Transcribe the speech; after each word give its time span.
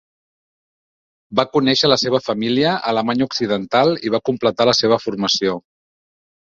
Va 1.39 1.45
conèixer 1.57 1.91
la 1.93 1.99
seva 2.05 2.21
família 2.29 2.73
a 2.73 2.81
Alemanya 2.95 3.29
Occidental 3.29 3.97
i 4.09 4.17
va 4.17 4.25
completar 4.33 4.71
la 4.73 4.77
seva 4.85 5.03
formació. 5.09 5.61